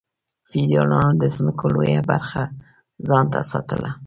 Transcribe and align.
فیوډالانو 0.49 1.19
د 1.21 1.23
ځمکو 1.35 1.65
لویه 1.73 2.01
برخه 2.11 2.41
ځان 3.07 3.25
ته 3.33 3.39
ساتله. 3.51 3.91